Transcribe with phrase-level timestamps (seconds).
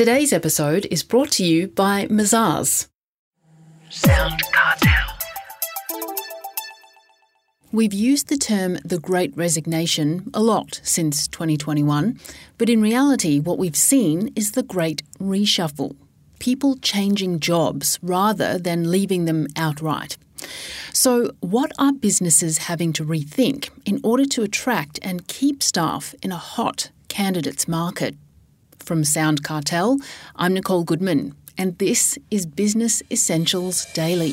[0.00, 2.88] Today's episode is brought to you by Mazars.
[3.90, 5.14] Sound Cartel.
[7.70, 12.18] We've used the term the Great Resignation a lot since 2021,
[12.56, 15.94] but in reality, what we've seen is the Great Reshuffle
[16.38, 20.16] people changing jobs rather than leaving them outright.
[20.94, 26.32] So, what are businesses having to rethink in order to attract and keep staff in
[26.32, 28.16] a hot candidates market?
[28.90, 30.00] From Sound Cartel,
[30.34, 34.32] I'm Nicole Goodman, and this is Business Essentials Daily.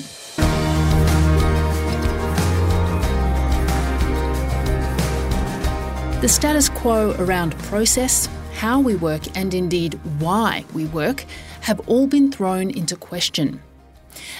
[6.22, 11.26] The status quo around process, how we work, and indeed why we work
[11.62, 13.62] have all been thrown into question.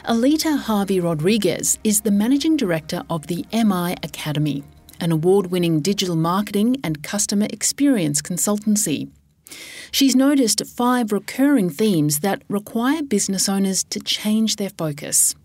[0.06, 4.64] Alita Harvey Rodriguez is the managing director of the MI Academy,
[5.00, 9.12] an award winning digital marketing and customer experience consultancy.
[9.92, 15.36] She's noticed five recurring themes that require business owners to change their focus.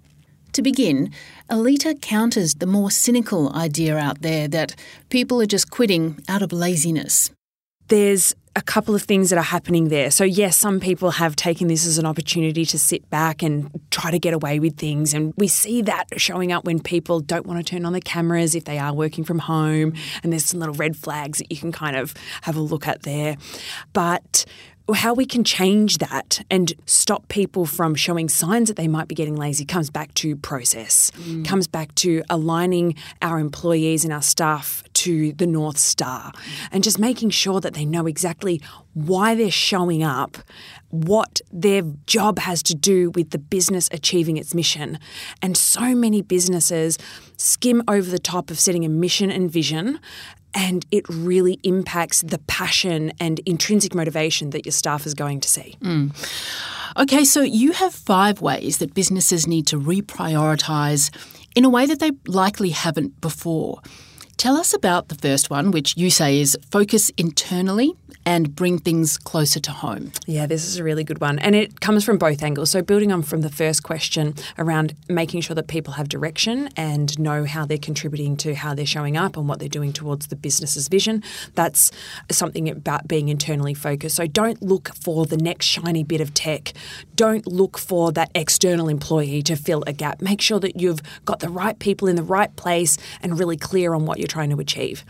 [0.53, 1.11] To begin,
[1.49, 4.75] Alita counters the more cynical idea out there that
[5.09, 7.31] people are just quitting out of laziness.
[7.89, 10.11] There's a couple of things that are happening there.
[10.11, 14.11] So, yes, some people have taken this as an opportunity to sit back and try
[14.11, 15.15] to get away with things.
[15.15, 18.55] And we see that showing up when people don't want to turn on the cameras
[18.55, 19.95] if they are working from home.
[20.23, 23.03] And there's some little red flags that you can kind of have a look at
[23.03, 23.37] there.
[23.93, 24.45] But
[24.95, 29.15] how we can change that and stop people from showing signs that they might be
[29.15, 31.45] getting lazy comes back to process, mm.
[31.45, 36.33] comes back to aligning our employees and our staff to the North Star
[36.71, 38.61] and just making sure that they know exactly
[38.95, 40.37] why they're showing up,
[40.91, 44.99] what their job has to do with the business achieving its mission.
[45.41, 46.99] And so many businesses
[47.37, 49.99] skim over the top of setting a mission and vision
[50.55, 55.49] and it really impacts the passion and intrinsic motivation that your staff is going to
[55.49, 55.77] see.
[55.81, 56.13] Mm.
[56.97, 61.11] Okay, so you have five ways that businesses need to reprioritize
[61.57, 63.81] in a way that they likely haven't before.
[64.37, 67.95] Tell us about the first one, which you say is focus internally
[68.25, 70.13] and bring things closer to home.
[70.27, 71.39] Yeah, this is a really good one.
[71.39, 72.71] And it comes from both angles.
[72.71, 77.19] So, building on from the first question around making sure that people have direction and
[77.19, 80.37] know how they're contributing to how they're showing up and what they're doing towards the
[80.37, 81.23] business's vision,
[81.55, 81.91] that's
[82.31, 84.17] something about being internally focused.
[84.17, 86.73] So, don't look for the next shiny bit of tech.
[87.17, 90.21] Don't look for that external employee to fill a gap.
[90.21, 93.95] Make sure that you've got the right people in the right place and really clear
[93.95, 95.05] on what you're trying to achieve.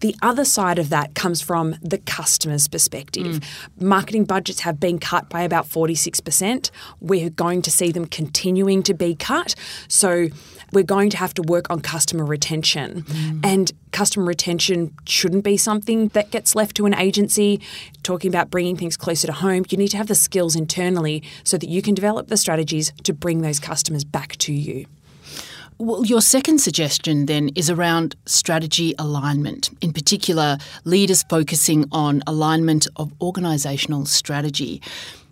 [0.00, 3.26] The other side of that comes from the customer's perspective.
[3.26, 3.44] Mm.
[3.80, 6.70] Marketing budgets have been cut by about 46%.
[7.00, 9.54] We're going to see them continuing to be cut.
[9.88, 10.28] So
[10.72, 13.02] we're going to have to work on customer retention.
[13.02, 13.40] Mm.
[13.44, 17.60] And customer retention shouldn't be something that gets left to an agency.
[18.02, 21.56] Talking about bringing things closer to home, you need to have the skills internally so
[21.56, 24.86] that you can develop the strategies to bring those customers back to you.
[25.78, 32.88] Well, your second suggestion then is around strategy alignment, in particular, leaders focusing on alignment
[32.96, 34.80] of organisational strategy.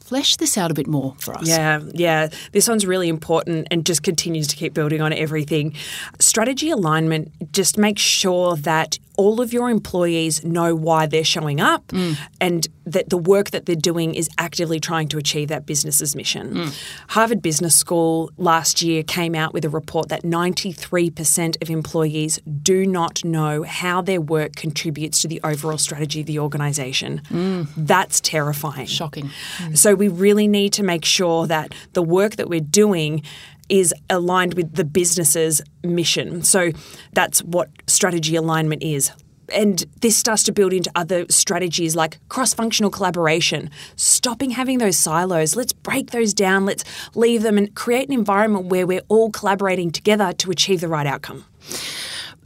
[0.00, 1.48] Flesh this out a bit more for us.
[1.48, 2.28] Yeah, yeah.
[2.52, 5.72] This one's really important and just continues to keep building on everything.
[6.18, 11.86] Strategy alignment just makes sure that all of your employees know why they're showing up
[11.88, 12.16] mm.
[12.40, 16.54] and that the work that they're doing is actively trying to achieve that business's mission.
[16.54, 16.84] Mm.
[17.08, 22.86] Harvard Business School last year came out with a report that 93% of employees do
[22.86, 27.22] not know how their work contributes to the overall strategy of the organization.
[27.30, 27.68] Mm.
[27.76, 28.86] That's terrifying.
[28.86, 29.30] Shocking.
[29.74, 33.22] So we really need to make sure that the work that we're doing
[33.68, 36.42] is aligned with the business's mission.
[36.42, 36.72] So
[37.12, 39.10] that's what strategy alignment is.
[39.52, 44.98] And this starts to build into other strategies like cross functional collaboration, stopping having those
[44.98, 45.54] silos.
[45.54, 49.90] Let's break those down, let's leave them and create an environment where we're all collaborating
[49.90, 51.44] together to achieve the right outcome.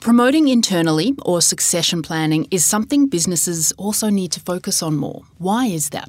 [0.01, 5.23] Promoting internally or succession planning is something businesses also need to focus on more.
[5.39, 6.09] Why is that?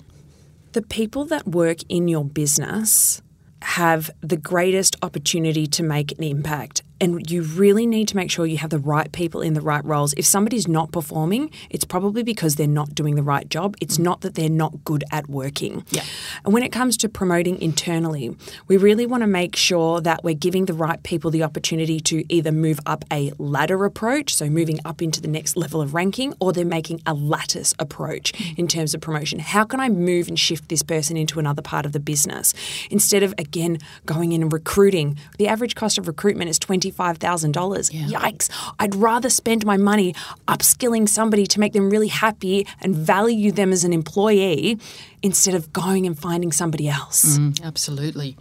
[0.74, 3.22] The people that work in your business
[3.62, 8.46] have the greatest opportunity to make an impact and you really need to make sure
[8.46, 10.14] you have the right people in the right roles.
[10.14, 13.76] If somebody's not performing, it's probably because they're not doing the right job.
[13.82, 14.04] It's mm.
[14.04, 15.86] not that they're not good at working.
[15.92, 16.04] Yeah.
[16.44, 18.36] And when it comes to promoting internally,
[18.68, 22.24] we really want to make sure that we're giving the right people the opportunity to
[22.34, 26.34] either move up a ladder approach, so moving up into the next level of ranking,
[26.40, 28.58] or they're making a lattice approach mm.
[28.58, 29.40] in terms of promotion.
[29.40, 32.54] How can I move and shift this person into another part of the business?
[32.90, 37.92] Instead of, again, going in and recruiting, the average cost of recruitment is 20 $25,000.
[38.10, 38.50] Yikes.
[38.80, 40.14] I'd rather spend my money
[40.48, 44.78] upskilling somebody to make them really happy and value them as an employee
[45.22, 47.38] instead of going and finding somebody else.
[47.38, 48.38] Mm, absolutely.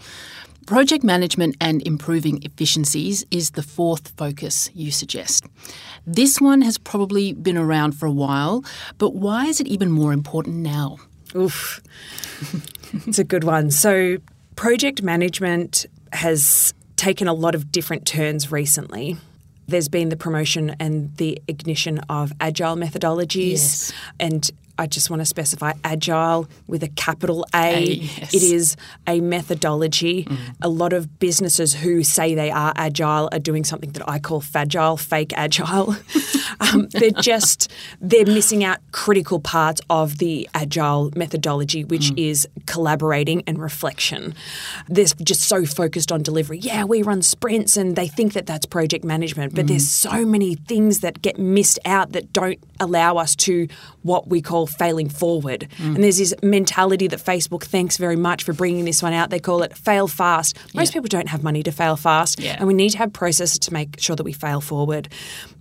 [0.66, 5.46] Project management and improving efficiencies is the fourth focus you suggest.
[6.06, 8.62] This one has probably been around for a while,
[8.98, 10.98] but why is it even more important now?
[11.34, 11.80] Oof.
[13.06, 13.70] it's a good one.
[13.70, 14.18] So,
[14.56, 19.16] project management has taken a lot of different turns recently.
[19.66, 23.52] There's been the promotion and the ignition of agile methodologies.
[23.52, 23.92] Yes.
[24.20, 27.58] And I just want to specify agile with a capital A.
[27.58, 28.34] A, yes.
[28.34, 28.76] It is
[29.06, 30.24] a methodology.
[30.24, 30.38] Mm.
[30.62, 34.40] A lot of businesses who say they are agile are doing something that I call
[34.40, 35.96] fragile, fake agile.
[36.60, 37.70] um, they're just
[38.00, 42.28] they're missing out critical parts of the agile methodology, which mm.
[42.28, 44.34] is collaborating and reflection.
[44.88, 46.58] They're just so focused on delivery.
[46.58, 49.68] Yeah, we run sprints, and they think that that's project management, but mm.
[49.68, 53.66] there's so many things that get missed out that don't allow us to
[54.02, 55.68] what we call failing forward.
[55.78, 59.30] And there's this mentality that Facebook thanks very much for bringing this one out.
[59.30, 60.56] They call it fail fast.
[60.74, 60.94] Most Yeah.
[60.94, 62.56] people don't have money to fail fast, Yeah.
[62.58, 65.08] and we need to have processes to make sure that we fail forward.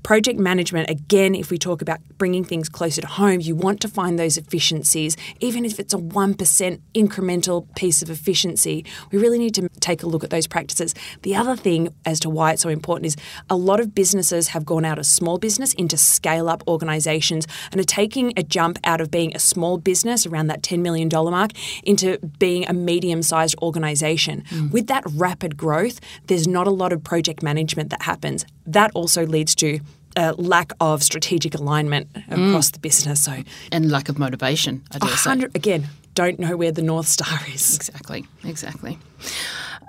[0.04, 3.88] Project management, again, if we talk about bringing things closer to home, you want to
[3.90, 8.86] find those efficiencies, even if it's a 1% incremental piece of efficiency.
[9.12, 10.94] We really need to take a look at those practices.
[11.24, 13.16] The other thing as to why it's so important is
[13.50, 17.82] a lot of businesses have gone out of small business into scale up organizations and
[17.82, 21.52] are taking a jump out of being a small business around that $10 million mark
[21.84, 24.44] into being a medium sized organization.
[24.50, 24.72] Mm.
[24.72, 28.46] With that rapid growth, there's not a lot of project management that happens.
[28.66, 29.80] That also leads to
[30.16, 32.50] a lack of strategic alignment mm.
[32.50, 33.24] across the business.
[33.24, 35.32] So, And lack of motivation, I dare say.
[35.54, 37.76] again, don't know where the North Star is.
[37.76, 38.98] Exactly, exactly.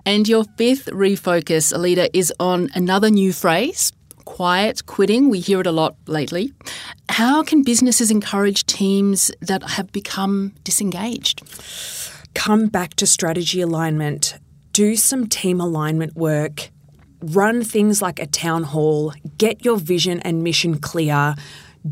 [0.05, 3.93] And your fifth refocus, Alita, is on another new phrase
[4.37, 5.31] quiet quitting.
[5.31, 6.53] We hear it a lot lately.
[7.09, 11.43] How can businesses encourage teams that have become disengaged?
[12.39, 14.39] come back to strategy alignment,
[14.73, 16.71] do some team alignment work,
[17.21, 21.35] run things like a town hall, get your vision and mission clear.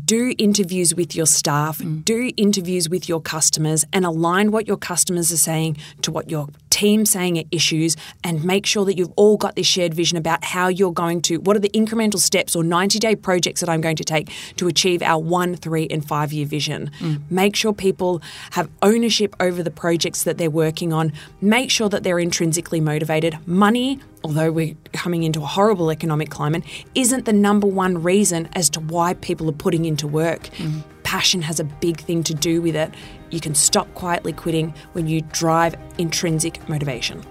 [0.05, 2.03] Do interviews with your staff, mm.
[2.03, 6.47] do interviews with your customers, and align what your customers are saying to what your
[6.69, 10.43] team's saying are issues, and make sure that you've all got this shared vision about
[10.43, 13.81] how you're going to, what are the incremental steps or 90 day projects that I'm
[13.81, 16.91] going to take to achieve our one, three, and five year vision.
[16.99, 17.21] Mm.
[17.29, 21.13] Make sure people have ownership over the projects that they're working on.
[21.41, 23.37] Make sure that they're intrinsically motivated.
[23.47, 26.63] Money, although we're coming into a horrible economic climate,
[26.95, 30.49] isn't the number one reason as to why people are putting into work.
[30.57, 30.83] Mm.
[31.03, 32.93] Passion has a big thing to do with it.
[33.29, 37.23] You can stop quietly quitting when you drive intrinsic motivation.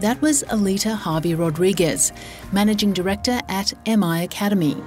[0.00, 2.12] That was Alita Harvey Rodriguez,
[2.52, 4.82] Managing Director at MI Academy.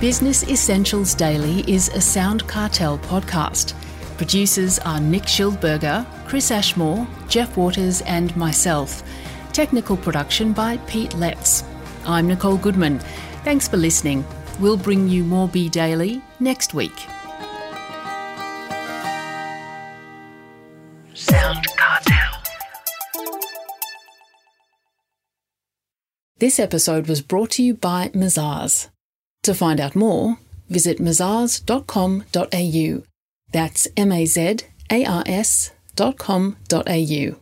[0.00, 3.72] Business Essentials Daily is a Sound Cartel podcast.
[4.18, 9.02] Producers are Nick Schildberger, Chris Ashmore, Jeff Waters, and myself.
[9.56, 11.64] Technical production by Pete Letts.
[12.04, 12.98] I'm Nicole Goodman.
[13.42, 14.22] Thanks for listening.
[14.60, 16.92] We'll bring you more Bee Daily next week.
[21.14, 22.32] Sound Cartel.
[26.36, 28.90] This episode was brought to you by Mazars.
[29.44, 30.36] To find out more,
[30.68, 33.02] visit mazars.com.au.
[33.52, 34.56] That's M A Z
[34.90, 37.36] A R S dot com dot au.